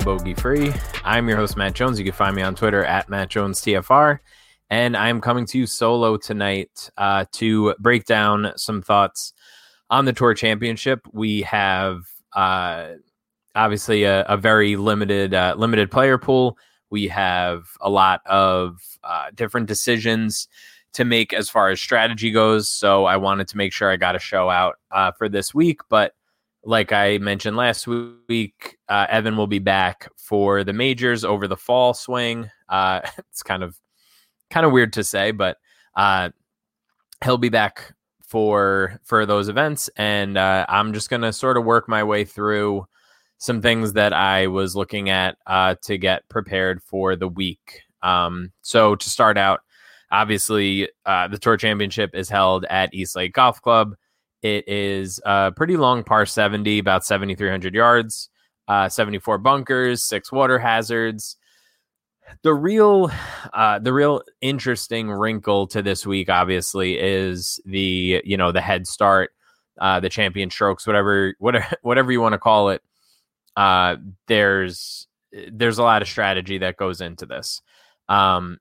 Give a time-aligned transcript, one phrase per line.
[0.00, 0.72] Another Bogey Free.
[1.04, 1.98] I'm your host, Matt Jones.
[1.98, 4.18] You can find me on Twitter at Matt Jones TFR.
[4.70, 9.32] And I'm coming to you solo tonight uh, to break down some thoughts
[9.88, 11.06] on the Tour Championship.
[11.12, 12.02] We have
[12.34, 12.92] uh,
[13.54, 16.56] obviously a, a, very limited uh, limited player pool.
[16.90, 20.46] We have a lot of uh, different decisions
[20.92, 22.68] to make as far as strategy goes.
[22.68, 25.80] So I wanted to make sure I got a show out uh, for this week,
[25.88, 26.14] but
[26.64, 31.56] like I mentioned last week, uh, Evan will be back for the majors over the
[31.56, 32.50] fall swing.
[32.68, 33.76] Uh, it's kind of
[34.50, 35.56] kind of weird to say, but
[35.96, 36.30] uh,
[37.24, 41.88] he'll be back for for those events, and uh, I'm just gonna sort of work
[41.88, 42.86] my way through
[43.38, 47.80] some things that I was looking at uh, to get prepared for the week.
[48.02, 49.60] Um, so to start out,
[50.10, 53.94] obviously, uh, the Tour Championship is held at East Lake Golf Club.
[54.42, 58.30] It is a pretty long par 70, about 7,300 yards,
[58.68, 61.36] uh, 74 bunkers, six water hazards.
[62.42, 63.10] The real,
[63.52, 68.86] uh, the real interesting wrinkle to this week, obviously, is the you know the head
[68.86, 69.32] start,
[69.80, 72.82] uh, the champion strokes, whatever, whatever, whatever you want to call it.
[73.56, 73.96] Uh,
[74.28, 75.08] there's
[75.50, 77.62] there's a lot of strategy that goes into this.
[78.08, 78.58] Um,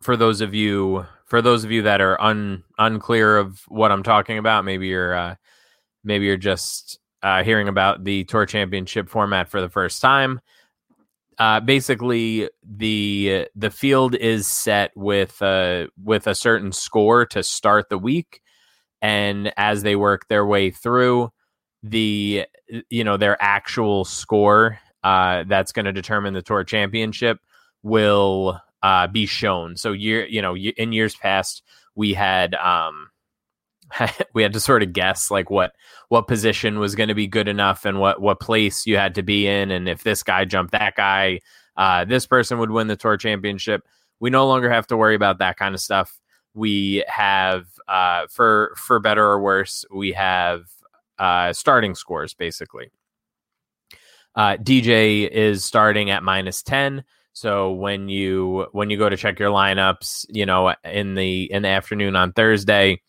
[0.00, 4.02] for those of you for those of you that are un, unclear of what I'm
[4.02, 5.34] talking about, maybe you're uh,
[6.04, 10.40] maybe you're just uh, hearing about the tour championship format for the first time.
[11.38, 17.88] Uh, basically, the the field is set with uh, with a certain score to start
[17.90, 18.40] the week,
[19.02, 21.30] and as they work their way through,
[21.82, 22.46] the
[22.88, 27.38] you know their actual score uh, that's going to determine the tour championship
[27.82, 29.76] will uh, be shown.
[29.76, 31.62] So year, you know, in years past,
[31.94, 33.10] we had um,
[34.34, 35.72] we had to sort of guess like what
[36.08, 39.22] what position was going to be good enough and what what place you had to
[39.22, 39.70] be in.
[39.70, 41.40] And if this guy jumped that guy
[41.76, 43.82] uh, this person would win the tour championship.
[44.18, 46.18] We no longer have to worry about that kind of stuff.
[46.54, 50.64] We have uh, for for better or worse we have
[51.18, 52.90] uh, starting scores basically.
[54.34, 57.04] Uh, dj is starting at minus 10
[57.36, 61.62] so when you when you go to check your lineups you know in the in
[61.62, 63.00] the afternoon on thursday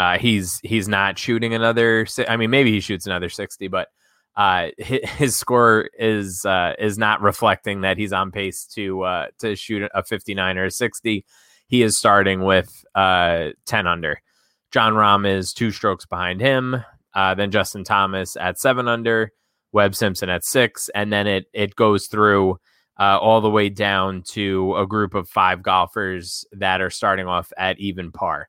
[0.00, 2.06] uh, he's he's not shooting another.
[2.26, 3.88] I mean, maybe he shoots another sixty, but
[4.34, 9.26] uh, his, his score is uh, is not reflecting that he's on pace to uh,
[9.40, 11.26] to shoot a fifty nine or a sixty.
[11.66, 14.22] He is starting with uh, ten under.
[14.70, 16.82] Jon Rahm is two strokes behind him.
[17.12, 19.32] Uh, then Justin Thomas at seven under.
[19.72, 22.58] Webb Simpson at six, and then it it goes through
[23.00, 27.52] uh, all the way down to a group of five golfers that are starting off
[27.58, 28.48] at even par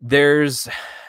[0.00, 0.68] there's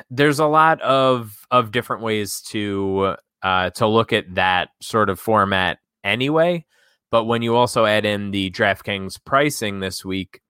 [0.09, 5.19] there's a lot of of different ways to uh, to look at that sort of
[5.19, 6.65] format anyway.
[7.11, 10.41] But when you also add in the DraftKings pricing this week,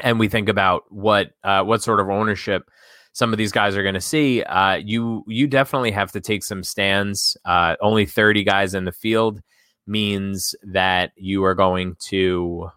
[0.00, 2.70] and we think about what uh, what sort of ownership
[3.12, 6.44] some of these guys are going to see, uh, you you definitely have to take
[6.44, 7.36] some stands.
[7.44, 9.40] Uh, only thirty guys in the field
[9.86, 12.70] means that you are going to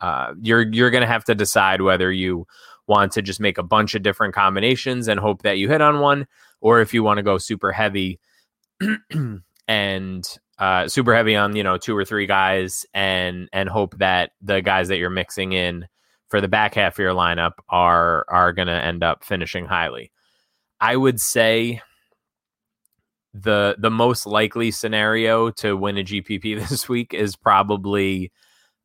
[0.00, 2.46] uh, you're you're going to have to decide whether you
[2.86, 6.00] want to just make a bunch of different combinations and hope that you hit on
[6.00, 6.26] one,
[6.60, 8.18] or if you want to go super heavy
[9.68, 14.32] and uh, super heavy on you know two or three guys and and hope that
[14.42, 15.86] the guys that you're mixing in
[16.28, 20.10] for the back half of your lineup are are going to end up finishing highly.
[20.80, 21.82] I would say
[23.32, 28.32] the the most likely scenario to win a GPP this week is probably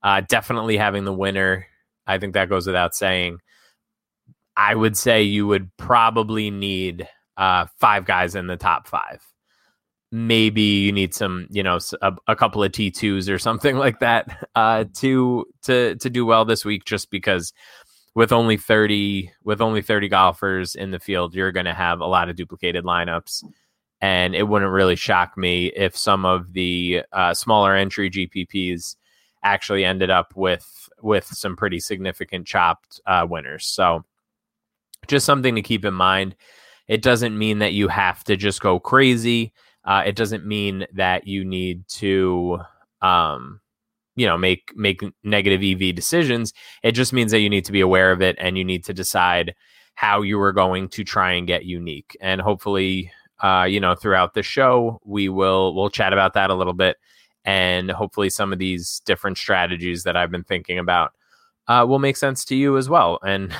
[0.03, 1.67] uh, definitely having the winner.
[2.07, 3.39] I think that goes without saying.
[4.57, 7.07] I would say you would probably need
[7.37, 9.21] uh, five guys in the top five.
[10.11, 13.99] Maybe you need some, you know, a, a couple of T twos or something like
[13.99, 16.85] that uh, to to to do well this week.
[16.85, 17.51] Just because
[18.13, 22.05] with only thirty with only thirty golfers in the field, you're going to have a
[22.05, 23.43] lot of duplicated lineups,
[24.05, 28.97] and it wouldn't really shock me if some of the uh, smaller entry GPPs
[29.41, 33.65] actually ended up with with some pretty significant chopped uh, winners.
[33.65, 34.05] So
[35.07, 36.35] just something to keep in mind.
[36.87, 39.53] It doesn't mean that you have to just go crazy.
[39.83, 42.59] Uh, it doesn't mean that you need to,
[43.01, 43.59] um,
[44.15, 46.53] you know, make make negative EV decisions.
[46.83, 48.93] It just means that you need to be aware of it and you need to
[48.93, 49.55] decide
[49.95, 52.15] how you are going to try and get unique.
[52.21, 53.11] And hopefully,
[53.43, 56.97] uh, you know, throughout the show, we will we'll chat about that a little bit,
[57.43, 61.13] and hopefully, some of these different strategies that I've been thinking about
[61.67, 63.19] uh, will make sense to you as well.
[63.25, 63.53] And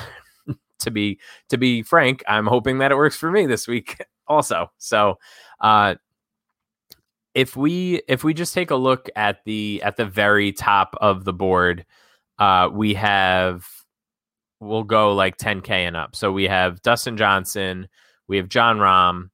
[0.80, 1.18] to be
[1.48, 4.70] to be frank, I'm hoping that it works for me this week also.
[4.78, 5.18] So
[5.60, 5.96] uh
[7.34, 11.24] if we if we just take a look at the at the very top of
[11.24, 11.84] the board,
[12.38, 13.66] uh we have
[14.60, 16.16] we'll go like 10k and up.
[16.16, 17.88] So we have Dustin Johnson,
[18.26, 19.30] we have Jon Rahm,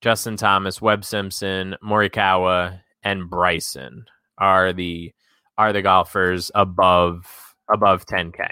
[0.00, 4.04] Justin Thomas, Webb Simpson, Morikawa, and Bryson
[4.38, 5.12] are the
[5.56, 8.48] are the golfers above above 10k.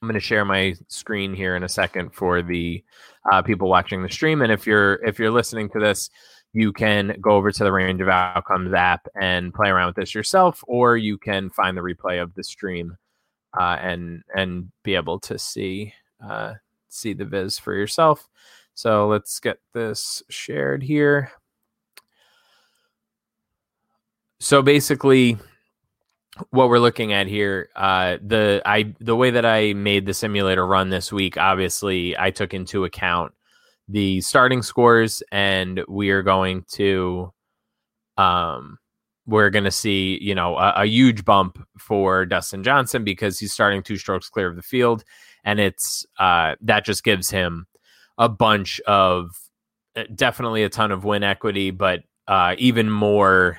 [0.00, 2.84] I'm going to share my screen here in a second for the
[3.32, 4.42] uh, people watching the stream.
[4.42, 6.08] And if you're if you're listening to this,
[6.52, 10.14] you can go over to the Range of Outcomes app and play around with this
[10.14, 12.96] yourself, or you can find the replay of the stream
[13.58, 15.92] uh, and and be able to see
[16.24, 16.54] uh,
[16.88, 18.28] see the viz for yourself.
[18.78, 21.32] So let's get this shared here.
[24.38, 25.36] So basically,
[26.50, 30.64] what we're looking at here, uh, the I the way that I made the simulator
[30.64, 33.32] run this week, obviously I took into account
[33.88, 37.32] the starting scores, and we are going to,
[38.16, 38.78] um,
[39.26, 43.52] we're going to see you know a, a, huge bump for Dustin Johnson because he's
[43.52, 45.02] starting two strokes clear of the field,
[45.42, 47.66] and it's uh, that just gives him
[48.18, 49.30] a bunch of
[49.96, 53.58] uh, definitely a ton of win equity, but uh, even more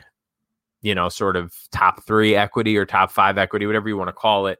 [0.81, 4.13] you know, sort of top three equity or top five equity, whatever you want to
[4.13, 4.59] call it,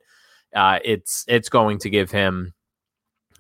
[0.56, 2.54] uh, it's it's going to give him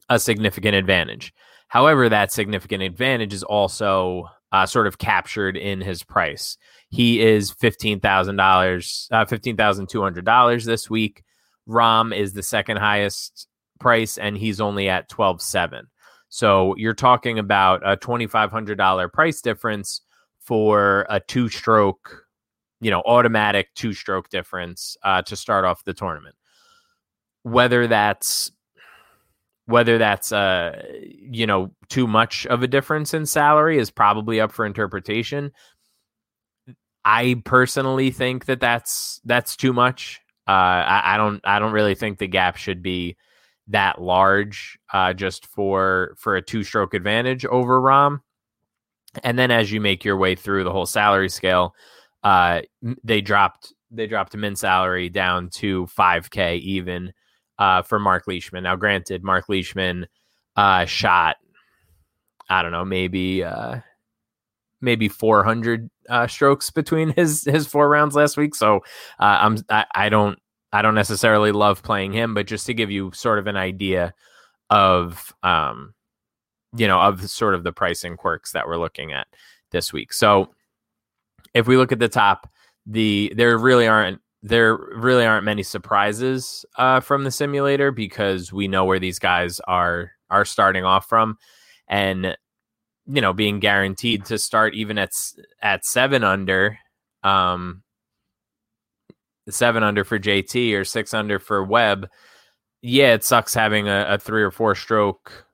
[0.10, 1.34] a significant advantage.
[1.68, 6.58] However, that significant advantage is also uh, sort of captured in his price.
[6.89, 11.24] He is fifteen thousand uh, dollars, fifteen thousand two hundred dollars this week.
[11.68, 13.48] Rahm is the second highest
[13.80, 15.88] price, and he's only at twelve seven.
[16.29, 20.01] So you're talking about a twenty five hundred dollar price difference
[20.39, 22.25] for a two stroke
[22.81, 26.36] you know, automatic two stroke difference uh, to start off the tournament.
[27.43, 28.51] Whether that's
[29.65, 34.51] whether that's uh you know too much of a difference in salary is probably up
[34.51, 35.51] for interpretation.
[37.05, 40.21] I personally think that that's that's too much.
[40.48, 43.15] Uh, I, I don't I don't really think the gap should be
[43.70, 48.20] that large uh, just for for a two stroke advantage over Rahm.
[49.24, 51.74] And then as you make your way through the whole salary scale,
[52.24, 52.62] uh,
[53.04, 57.12] they dropped they dropped min salary down to 5k even
[57.58, 58.64] uh, for Mark Leishman.
[58.64, 60.08] Now, granted, Mark Leishman
[60.56, 61.38] uh, shot
[62.50, 63.80] I don't know maybe uh,
[64.82, 68.56] maybe 400 uh, strokes between his his four rounds last week.
[68.56, 68.78] So
[69.20, 70.40] uh, I'm I, I don't
[70.72, 74.14] I don't necessarily love playing him, but just to give you sort of an idea
[74.70, 75.96] of um
[76.78, 79.28] you know of sort of the pricing quirks that we're looking at
[79.72, 80.14] this week.
[80.14, 80.54] So
[81.54, 82.50] if we look at the top,
[82.86, 88.68] the there really aren't there really aren't many surprises uh, from the simulator because we
[88.68, 91.38] know where these guys are are starting off from,
[91.88, 92.38] and
[93.08, 95.12] you know being guaranteed to start even at
[95.62, 96.78] at seven under,
[97.24, 97.84] um,
[99.51, 102.10] seven under for JT or six under for Webb.
[102.82, 105.46] Yeah, it sucks having a, a three or four stroke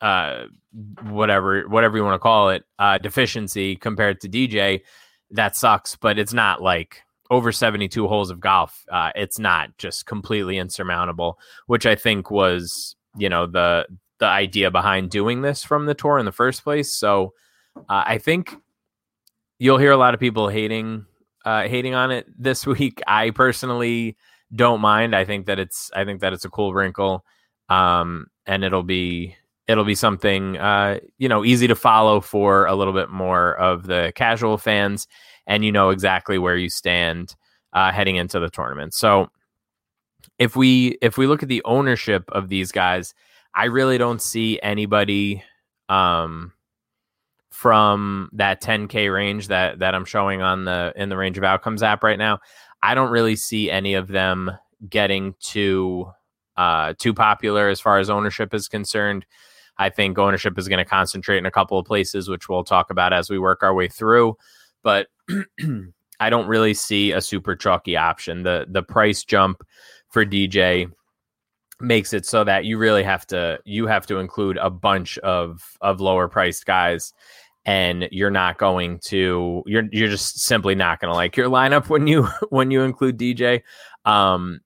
[0.00, 0.44] uh
[1.02, 4.82] whatever whatever you want to call it uh deficiency compared to DJ
[5.30, 10.06] that sucks but it's not like over 72 holes of golf uh it's not just
[10.06, 13.86] completely insurmountable which I think was you know the
[14.18, 17.34] the idea behind doing this from the tour in the first place so
[17.76, 18.56] uh, I think
[19.58, 21.04] you'll hear a lot of people hating
[21.46, 23.00] uh hating on it this week.
[23.06, 24.16] I personally
[24.54, 25.16] don't mind.
[25.16, 27.24] I think that it's I think that it's a cool wrinkle.
[27.70, 29.34] Um and it'll be
[29.68, 33.86] it'll be something uh, you know easy to follow for a little bit more of
[33.86, 35.06] the casual fans,
[35.46, 37.34] and you know exactly where you stand
[37.72, 38.94] uh, heading into the tournament.
[38.94, 39.28] So
[40.38, 43.14] if we if we look at the ownership of these guys,
[43.54, 45.42] I really don't see anybody
[45.88, 46.52] um,
[47.56, 51.82] from that 10k range that that I'm showing on the in the range of outcomes
[51.82, 52.38] app right now.
[52.82, 54.50] I don't really see any of them
[54.90, 56.10] getting too
[56.58, 59.24] uh, too popular as far as ownership is concerned.
[59.78, 62.90] I think ownership is going to concentrate in a couple of places, which we'll talk
[62.90, 64.36] about as we work our way through.
[64.82, 65.06] But
[66.20, 68.42] I don't really see a super chalky option.
[68.42, 69.62] The the price jump
[70.10, 70.90] for DJ
[71.80, 75.62] makes it so that you really have to you have to include a bunch of
[75.80, 77.14] of lower priced guys
[77.66, 81.88] and you're not going to you're you're just simply not going to like your lineup
[81.88, 83.62] when you when you include DJ
[84.04, 84.60] um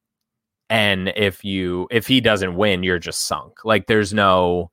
[0.69, 4.71] and if you if he doesn't win you're just sunk like there's no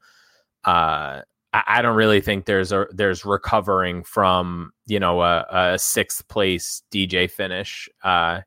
[0.68, 1.22] uh,
[1.54, 6.28] I, I, don't really think there's a there's recovering from you know a, a sixth
[6.28, 8.42] place DJ finish uh,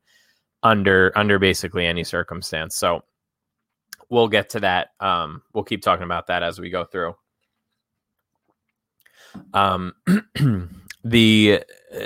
[0.62, 2.76] under under basically any circumstance.
[2.76, 3.00] So
[4.10, 4.88] we'll get to that.
[5.00, 7.14] Um, we'll keep talking about that as we go through.
[9.54, 9.92] Um,
[11.04, 11.64] the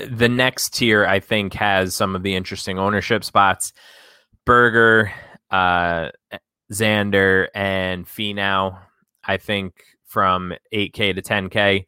[0.09, 3.73] the next tier I think has some of the interesting ownership spots.
[4.45, 5.13] Berger,
[5.51, 6.11] uh,
[6.73, 8.79] Xander, and Finau.
[9.27, 11.87] I think from 8K to 10K.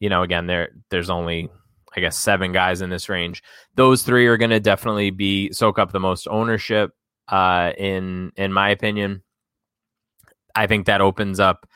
[0.00, 1.48] You know, again, there there's only
[1.96, 3.42] I guess seven guys in this range.
[3.74, 6.92] Those three are going to definitely be soak up the most ownership.
[7.28, 9.22] Uh, in in my opinion,
[10.54, 11.66] I think that opens up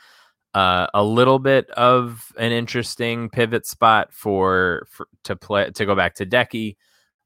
[0.57, 5.93] uh, a little bit of an interesting pivot spot for, for to play to go
[5.93, 6.77] back to Decky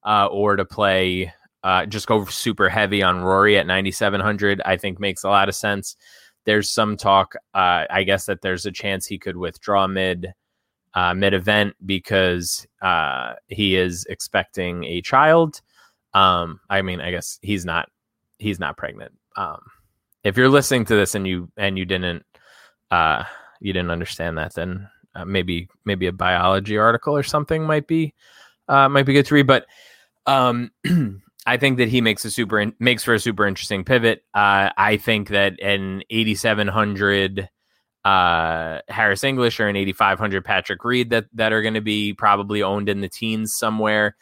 [0.04, 1.32] uh, or to play
[1.64, 4.62] uh, just go super heavy on Rory at 9700.
[4.66, 5.96] I think makes a lot of sense
[6.44, 10.34] there's some talk, uh, I guess, that there's a chance he could withdraw mid
[10.94, 12.68] uh, mid event because
[13.48, 15.62] he is expecting a child.
[16.14, 17.88] Um, I mean, I guess he's not
[18.40, 19.14] he's not pregnant.
[19.38, 19.62] Um,
[20.26, 22.26] if you're listening to this and you and you didn't
[22.92, 23.24] uh,
[23.60, 28.14] you didn't understand that, then uh, maybe maybe a biology article or something might be
[28.68, 29.48] uh, might be good to read.
[29.48, 29.66] But
[30.26, 30.72] um,
[31.46, 34.24] I think that he makes a super in, makes for a super interesting pivot.
[34.34, 37.50] Uh, I think that an 8700
[38.04, 42.64] uh, Harris English or an 8500 Patrick Reed that that are going to be probably
[42.64, 44.16] owned in the teens somewhere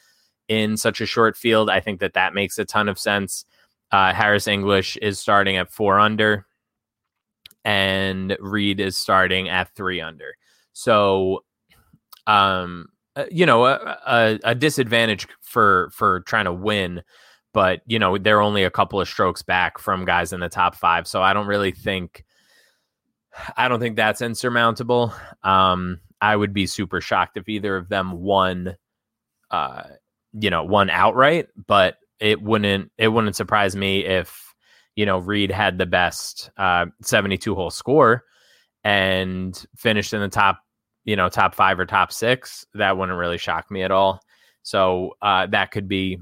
[0.48, 1.70] in such a short field.
[1.70, 3.46] I think that that makes a ton of sense.
[3.92, 6.46] Uh, Harris English is starting at four under,
[7.70, 10.34] and Reed is starting at three under.
[10.74, 11.44] So,
[12.26, 17.04] um, uh, you know, a, a, a, disadvantage for for trying to win,
[17.54, 20.74] but you know they're only a couple of strokes back from guys in the top
[20.74, 22.26] five, so I don't really think
[23.56, 25.14] I don't think that's insurmountable.
[25.44, 28.78] Um, I would be super shocked if either of them won,
[29.52, 29.84] uh,
[30.34, 34.49] you know, won outright, but it wouldn't it wouldn't surprise me if
[34.96, 38.24] you know, Reed had the best uh, 72 hole score
[38.84, 40.60] and finished in the top,
[41.06, 44.22] you know, top five or top six, that wouldn't really shock me at all.
[44.64, 46.20] So uh, that could be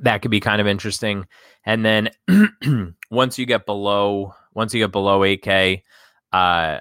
[0.00, 1.26] that could be kind of interesting.
[1.64, 2.10] And then
[3.10, 5.82] once you get below once you get below 8K,
[6.32, 6.78] uh,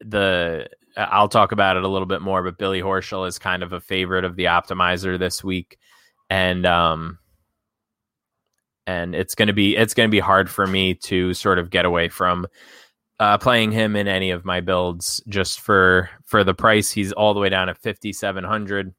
[0.00, 3.72] the I'll talk about it a little bit more, but Billy Horschel is kind of
[3.72, 5.78] a favorite of the optimizer this week,
[6.30, 7.18] and um,
[8.86, 12.08] and it's gonna be it's gonna be hard for me to sort of get away
[12.08, 12.46] from
[13.20, 16.90] uh, playing him in any of my builds just for for the price.
[16.90, 18.94] He's all the way down at fifty seven hundred,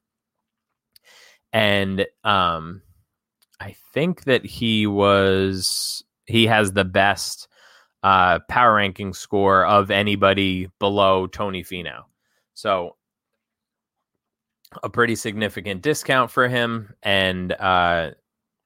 [1.52, 2.82] and um,
[3.60, 7.48] I think that he was he has the best
[8.02, 12.02] uh, power ranking score of anybody below Tony Finau.
[12.54, 12.96] So
[14.82, 18.10] a pretty significant discount for him, and uh,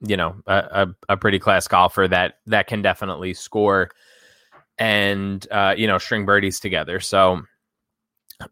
[0.00, 3.90] you know a, a, a, pretty class golfer that that can definitely score
[4.78, 7.00] and uh, you know string birdies together.
[7.00, 7.42] So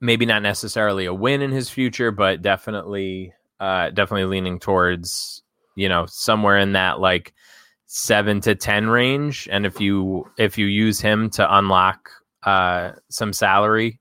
[0.00, 5.42] maybe not necessarily a win in his future, but definitely uh, definitely leaning towards
[5.74, 7.32] you know somewhere in that like
[7.86, 12.10] seven to ten range and if you if you use him to unlock
[12.42, 13.98] uh some salary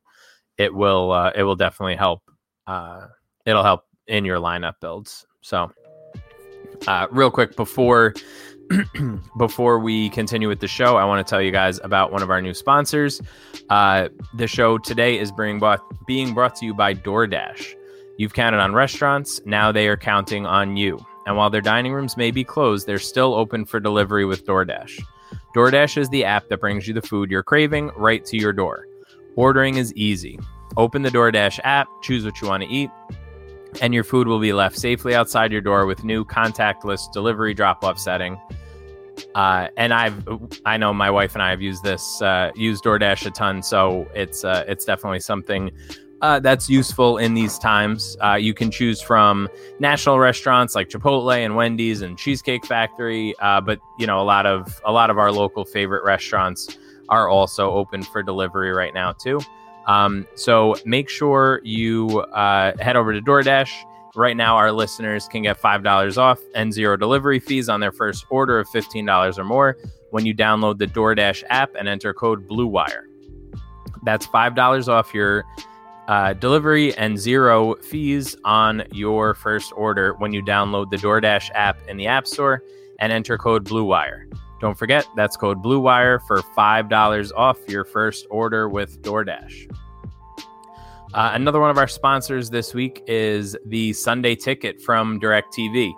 [0.58, 2.22] it will uh it will definitely help
[2.68, 3.08] uh
[3.46, 5.72] it'll help in your lineup builds so
[6.88, 8.14] uh real quick before
[9.38, 12.30] before we continue with the show i want to tell you guys about one of
[12.30, 13.22] our new sponsors
[13.70, 17.76] uh the show today is being brought being brought to you by doordash
[18.18, 22.16] you've counted on restaurants now they are counting on you and while their dining rooms
[22.16, 25.04] may be closed, they're still open for delivery with DoorDash.
[25.54, 28.88] DoorDash is the app that brings you the food you're craving right to your door.
[29.36, 30.40] Ordering is easy.
[30.78, 32.90] Open the DoorDash app, choose what you want to eat,
[33.82, 38.00] and your food will be left safely outside your door with new contactless delivery drop-off
[38.00, 38.40] setting.
[39.36, 40.24] Uh, and I've
[40.66, 44.08] I know my wife and I have used this uh, used DoorDash a ton, so
[44.14, 45.72] it's uh, it's definitely something
[46.22, 48.18] uh, that's useful in these times.
[48.24, 49.48] Uh, you can choose from
[49.80, 54.46] national restaurants like Chipotle and Wendy's and Cheesecake Factory, uh, but you know a lot
[54.46, 56.78] of a lot of our local favorite restaurants
[57.10, 59.40] are also open for delivery right now too.
[59.88, 63.72] Um, so make sure you uh, head over to DoorDash.
[64.16, 67.92] Right now, our listeners can get five dollars off and zero delivery fees on their
[67.92, 69.78] first order of fifteen dollars or more
[70.10, 73.04] when you download the DoorDash app and enter code BlueWire.
[74.04, 75.44] That's five dollars off your
[76.08, 81.78] uh, delivery and zero fees on your first order when you download the DoorDash app
[81.88, 82.64] in the App Store
[83.00, 84.24] and enter code BlueWire.
[84.60, 89.72] Don't forget, that's code BlueWire for $5 off your first order with DoorDash.
[91.14, 95.94] Uh, another one of our sponsors this week is the Sunday Ticket from DirecTV.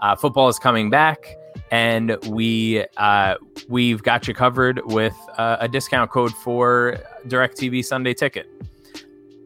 [0.00, 1.26] Uh, football is coming back,
[1.70, 3.34] and we uh,
[3.68, 8.48] we've got you covered with uh, a discount code for DirecTV Sunday Ticket.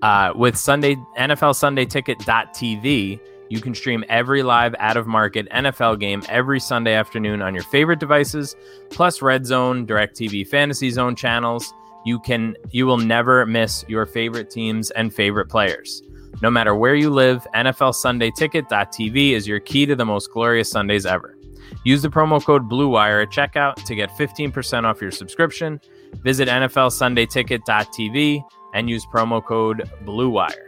[0.03, 6.01] Uh, with Sunday NFL Sunday Ticket.tv, you can stream every live out of market NFL
[6.01, 8.57] game every Sunday afternoon on your favorite devices,
[8.91, 11.73] plus Red Zone, DirecTV Fantasy Zone channels.
[12.05, 16.03] You can you will never miss your favorite teams and favorite players.
[16.41, 20.71] No matter where you live, NFL Sunday Ticket.tv is your key to the most glorious
[20.71, 21.37] Sundays ever.
[21.85, 25.81] Use the promo code BLUEWIRE at checkout to get 15% off your subscription.
[26.23, 28.43] Visit NFLSundayTicket.tv
[28.75, 30.68] and use promo code BLUEWIRE.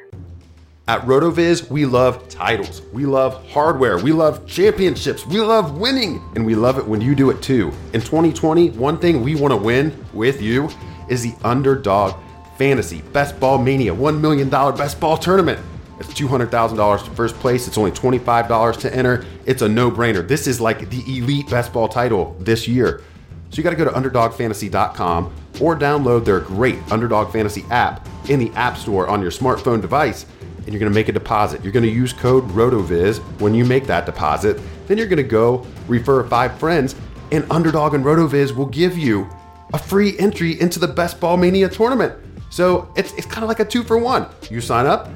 [0.91, 2.83] At RotoViz, we love titles.
[2.93, 3.97] We love hardware.
[3.97, 5.25] We love championships.
[5.25, 6.21] We love winning.
[6.35, 7.69] And we love it when you do it too.
[7.93, 10.69] In 2020, one thing we want to win with you
[11.09, 12.21] is the Underdog
[12.59, 15.61] Fantasy Best Ball Mania $1 million Best Ball Tournament.
[16.01, 17.69] It's $200,000 to first place.
[17.69, 19.25] It's only $25 to enter.
[19.47, 20.27] It's a no brainer.
[20.27, 23.05] This is like the elite best ball title this year.
[23.51, 28.41] So you got to go to underdogfantasy.com or download their great Underdog Fantasy app in
[28.41, 30.27] the App Store on your smartphone device
[30.71, 31.65] and you're going to make a deposit.
[31.65, 34.61] You're going to use code RotoViz when you make that deposit.
[34.87, 36.95] Then you're going to go refer five friends
[37.33, 39.29] and Underdog and RotoViz will give you
[39.75, 42.15] a free entry into the Best Ball Mania tournament.
[42.51, 44.29] So it's, it's kind of like a two for one.
[44.49, 45.09] You sign up,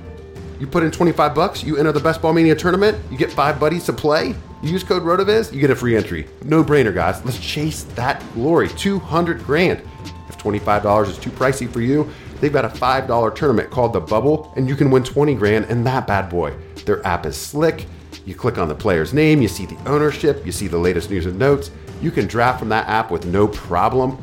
[0.58, 3.60] you put in 25 bucks, you enter the Best Ball Mania tournament, you get five
[3.60, 6.26] buddies to play, you use code RotoViz, you get a free entry.
[6.42, 7.24] No brainer, guys.
[7.24, 8.70] Let's chase that glory.
[8.70, 9.82] 200 grand.
[10.28, 12.10] If $25 is too pricey for you,
[12.44, 15.82] they've got a $5 tournament called The Bubble, and you can win 20 grand in
[15.84, 16.54] that bad boy.
[16.84, 17.86] Their app is slick.
[18.26, 21.24] You click on the player's name, you see the ownership, you see the latest news
[21.24, 21.70] and notes.
[22.02, 24.18] You can draft from that app with no problem.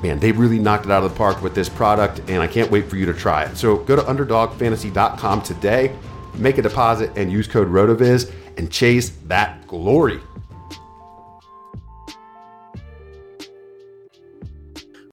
[0.00, 2.70] Man, they really knocked it out of the park with this product, and I can't
[2.70, 3.56] wait for you to try it.
[3.56, 5.96] So go to underdogfantasy.com today,
[6.36, 10.20] make a deposit, and use code RotoViz and chase that glory.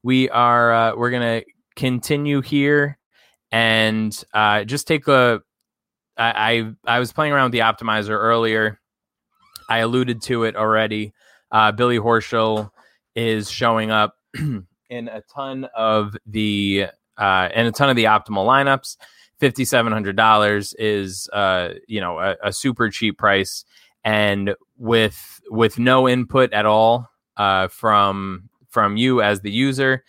[0.07, 1.41] we are uh, we're gonna
[1.77, 2.97] continue here
[3.51, 5.41] and uh, just take a.
[6.17, 8.81] I, I I was playing around with the optimizer earlier.
[9.69, 11.13] I alluded to it already.
[11.51, 12.71] Uh, Billy Horschel
[13.15, 14.15] is showing up
[14.89, 16.87] in a ton of the
[17.17, 18.97] uh, in a ton of the optimal lineups.
[19.39, 23.63] Fifty seven hundred dollars is uh, you know a, a, super cheap price,
[24.03, 30.03] and with with no input at all uh, from from you as the user,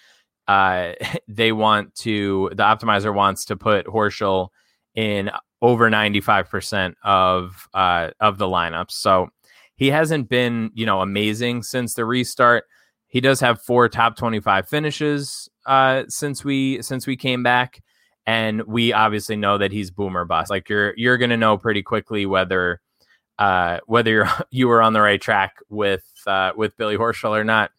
[0.48, 0.94] uh,
[1.28, 4.48] they want to the optimizer wants to put Horschel
[4.94, 5.30] in
[5.62, 8.92] over ninety five percent of uh, of the lineups.
[8.92, 9.28] So
[9.76, 12.64] he hasn't been you know amazing since the restart.
[13.06, 17.80] He does have four top twenty five finishes uh, since we since we came back,
[18.26, 20.50] and we obviously know that he's boomer bust.
[20.50, 22.80] Like you're you're gonna know pretty quickly whether
[23.38, 27.44] uh, whether you're you were on the right track with uh, with Billy Horschel or
[27.44, 27.70] not.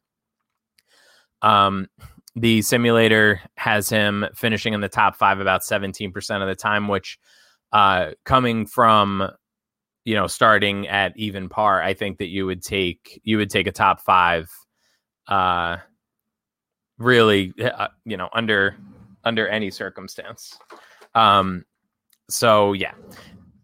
[1.41, 1.87] Um,
[2.35, 7.17] the simulator has him finishing in the top five about 17% of the time, which
[7.71, 9.29] uh, coming from
[10.05, 13.67] you know starting at even par, I think that you would take you would take
[13.67, 14.49] a top five
[15.27, 15.77] uh,
[16.97, 18.75] really uh, you know under
[19.23, 20.57] under any circumstance.
[21.15, 21.65] Um
[22.29, 22.93] so yeah.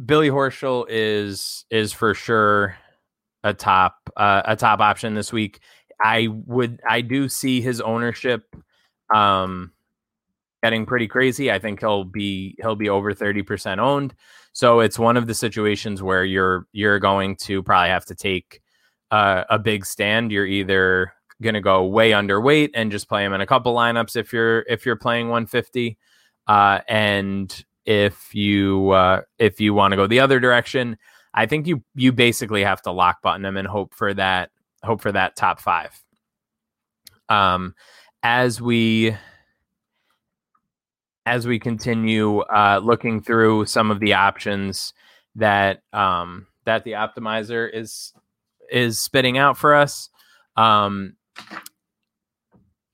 [0.03, 2.75] Billy horschel is is for sure
[3.43, 5.61] a top uh, a top option this week
[6.01, 8.55] i would i do see his ownership
[9.13, 9.71] um
[10.65, 11.51] getting pretty crazy.
[11.51, 14.15] I think he'll be he'll be over 30% owned.
[14.51, 18.63] So it's one of the situations where you're you're going to probably have to take
[19.11, 20.31] uh, a big stand.
[20.31, 24.15] You're either going to go way underweight and just play him in a couple lineups
[24.15, 25.99] if you're if you're playing 150
[26.47, 30.97] uh, and if you uh, if you want to go the other direction
[31.33, 34.49] i think you you basically have to lock button him and hope for that
[34.85, 36.01] hope for that top five
[37.29, 37.73] um
[38.23, 39.15] as we
[41.27, 44.93] as we continue uh, looking through some of the options
[45.33, 48.13] that um, that the optimizer is
[48.71, 50.09] is spitting out for us
[50.55, 51.15] um,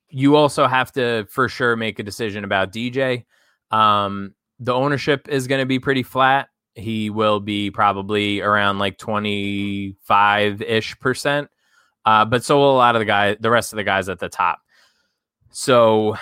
[0.10, 3.25] you also have to for sure make a decision about DJ.
[3.71, 6.49] Um, the ownership is going to be pretty flat.
[6.75, 11.49] He will be probably around like 25 ish percent.
[12.06, 14.20] Uh, but so will a lot of the guys, the rest of the guys at
[14.20, 14.60] the top.
[15.52, 16.16] So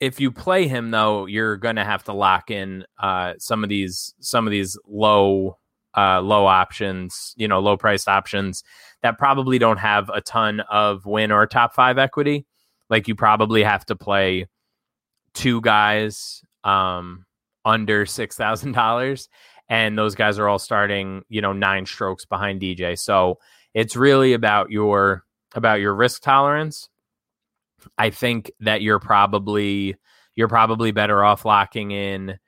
[0.00, 3.68] if you play him though, you're going to have to lock in uh, some of
[3.68, 5.58] these, some of these low,
[5.96, 8.64] uh, low options, you know, low priced options
[9.02, 12.46] that probably don't have a ton of win or top five equity.
[12.90, 14.46] Like you probably have to play
[15.34, 17.26] two guys um,
[17.64, 19.28] under six thousand dollars,
[19.68, 22.98] and those guys are all starting, you know, nine strokes behind DJ.
[22.98, 23.38] So
[23.74, 26.88] it's really about your about your risk tolerance.
[27.98, 29.96] I think that you're probably
[30.36, 32.38] you're probably better off locking in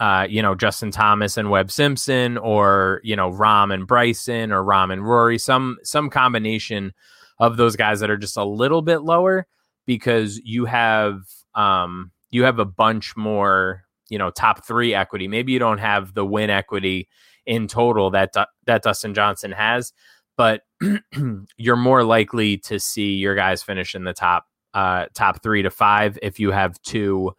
[0.00, 4.64] uh, you know, Justin Thomas and Webb Simpson, or you know, Rahm and Bryson, or
[4.64, 6.92] Rahm and Rory, some some combination
[7.38, 9.46] of those guys that are just a little bit lower
[9.86, 11.20] because you have
[11.54, 15.28] um, you have a bunch more, you know, top three equity.
[15.28, 17.06] Maybe you don't have the win equity
[17.44, 18.32] in total that
[18.64, 19.92] that Dustin Johnson has,
[20.40, 20.62] but
[21.58, 25.68] you're more likely to see your guys finish in the top uh, top three to
[25.68, 27.30] five if you have two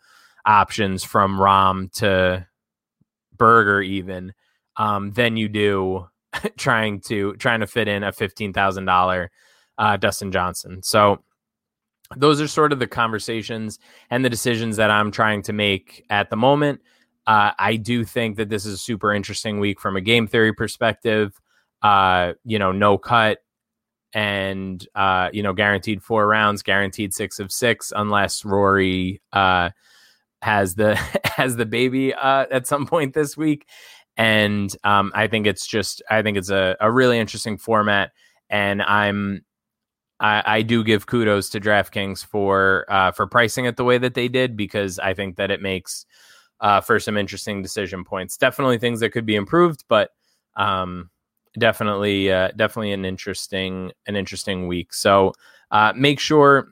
[0.46, 2.46] options from Rahm to
[3.36, 4.34] Berger even
[4.78, 6.06] um, than you do
[6.58, 9.32] trying to trying to fit in a fifteen thousand uh, dollar
[9.98, 10.84] Dustin Johnson.
[10.84, 11.24] So
[12.16, 13.80] those are sort of the conversations
[14.12, 16.82] and the decisions that I'm trying to make at the moment.
[17.26, 20.54] Uh, I do think that this is a super interesting week from a game theory
[20.54, 21.41] perspective.
[21.82, 23.40] Uh, you know, no cut
[24.14, 29.70] and uh, you know, guaranteed four rounds, guaranteed six of six, unless Rory uh,
[30.42, 33.68] has the has the baby uh, at some point this week,
[34.18, 38.12] and um, I think it's just I think it's a, a really interesting format,
[38.50, 39.46] and I'm
[40.20, 44.14] I, I do give kudos to DraftKings for uh, for pricing it the way that
[44.14, 46.06] they did because I think that it makes
[46.60, 48.38] uh, for some interesting decision points.
[48.38, 50.12] Definitely things that could be improved, but
[50.56, 51.10] um,
[51.58, 54.94] definitely uh, definitely an interesting an interesting week.
[54.94, 55.34] So
[55.72, 56.72] uh, make sure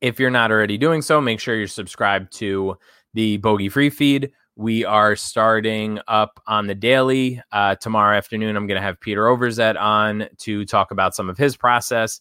[0.00, 2.76] if you're not already doing so, make sure you're subscribed to
[3.14, 4.32] the Bogey Free feed.
[4.56, 8.56] We are starting up on the daily uh, tomorrow afternoon.
[8.56, 12.20] I'm going to have Peter Overzet on to talk about some of his process.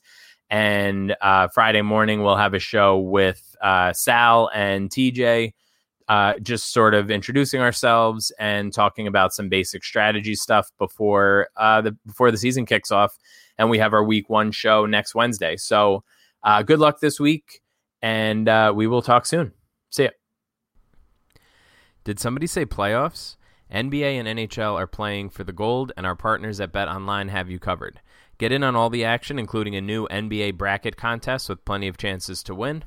[0.50, 5.54] And uh, Friday morning, we'll have a show with uh, Sal and TJ,
[6.08, 11.82] uh, just sort of introducing ourselves and talking about some basic strategy stuff before uh,
[11.82, 13.18] the before the season kicks off.
[13.58, 15.56] And we have our week one show next Wednesday.
[15.58, 16.04] So
[16.44, 17.62] uh, good luck this week.
[18.02, 19.52] and uh, we will talk soon.
[19.90, 20.10] See ya.
[22.04, 23.36] Did somebody say playoffs?
[23.74, 27.50] NBA and NHL are playing for the gold, and our partners at Bet Online have
[27.50, 28.00] you covered.
[28.38, 31.98] Get in on all the action, including a new NBA bracket contest with plenty of
[31.98, 32.84] chances to win.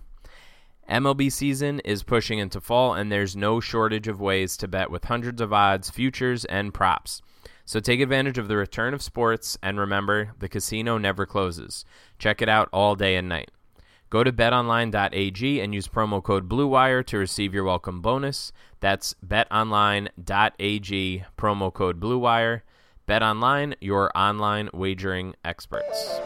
[0.89, 5.05] MLB season is pushing into fall, and there's no shortage of ways to bet with
[5.05, 7.21] hundreds of odds, futures, and props.
[7.67, 11.85] So take advantage of the return of sports, and remember, the casino never closes.
[12.19, 13.51] Check it out all day and night.
[14.09, 18.53] Go to betonline.ag and use promo code BLUEWIRE to receive your welcome bonus.
[18.81, 20.15] That's betonline.ag,
[21.37, 22.63] promo code BLUEWIRE.
[23.07, 26.21] BetOnline, your online wagering experts.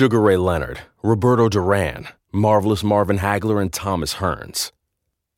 [0.00, 4.72] Sugar Ray Leonard, Roberto Duran, Marvelous Marvin Hagler, and Thomas Hearns.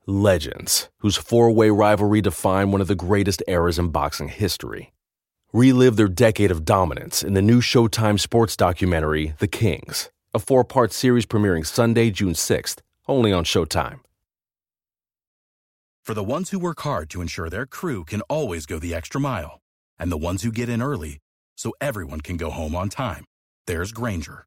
[0.07, 4.92] Legends, whose four way rivalry defined one of the greatest eras in boxing history.
[5.53, 10.62] Relive their decade of dominance in the new Showtime sports documentary, The Kings, a four
[10.62, 13.98] part series premiering Sunday, June 6th, only on Showtime.
[16.05, 19.20] For the ones who work hard to ensure their crew can always go the extra
[19.20, 19.61] mile,
[19.98, 21.18] and the ones who get in early
[21.57, 23.25] so everyone can go home on time,
[23.66, 24.46] there's Grainger,